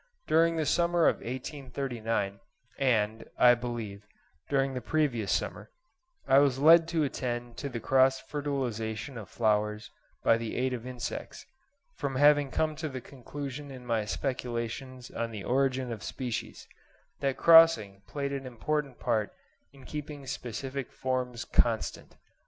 [0.25, 2.39] During the summer of 1839,
[2.79, 4.07] and, I believe,
[4.49, 5.69] during the previous summer,
[6.27, 9.91] I was led to attend to the cross fertilisation of flowers
[10.23, 11.45] by the aid of insects,
[11.93, 16.67] from having come to the conclusion in my speculations on the origin of species,
[17.19, 19.31] that crossing played an important part
[19.71, 22.15] in keeping specific forms constant.